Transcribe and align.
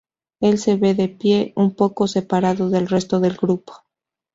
Él 0.39 0.57
se 0.57 0.77
ve 0.77 0.95
de 0.95 1.09
pie, 1.09 1.53
un 1.55 1.75
poco 1.75 2.07
separado 2.07 2.71
del 2.71 2.87
resto 2.87 3.19
del 3.19 3.37
grupo. 3.37 3.83